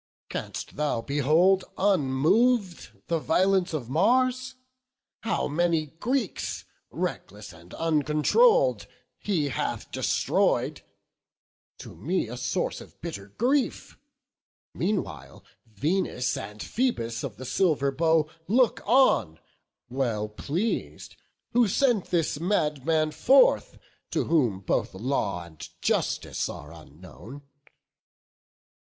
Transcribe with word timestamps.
canst 0.29 0.77
thou 0.77 0.99
behold 0.99 1.63
unmov'd 1.77 2.87
The 3.05 3.19
violence 3.19 3.71
of 3.71 3.87
Mars? 3.87 4.55
how 5.19 5.47
many 5.47 5.85
Greeks, 5.99 6.65
Reckless 6.89 7.53
and 7.53 7.71
uncontroll'd, 7.75 8.87
he 9.19 9.49
hath 9.49 9.91
destroy'd; 9.91 10.81
To 11.77 11.95
me 11.95 12.27
a 12.27 12.35
source 12.35 12.81
of 12.81 12.99
bitter 13.01 13.27
grief; 13.37 13.95
meanwhile 14.73 15.43
Venus 15.67 16.35
and 16.35 16.63
Phoebus 16.63 17.23
of 17.23 17.37
the 17.37 17.45
silver 17.45 17.91
bow 17.91 18.27
Look 18.47 18.81
on, 18.87 19.37
well 19.87 20.27
pleas'd, 20.29 21.15
who 21.51 21.67
sent 21.67 22.05
this 22.07 22.39
madman 22.39 23.11
forth, 23.11 23.77
To 24.13 24.23
whom 24.23 24.61
both 24.61 24.95
law 24.95 25.43
and 25.43 25.69
justice 25.83 26.49
are 26.49 26.73
unknown. 26.73 27.43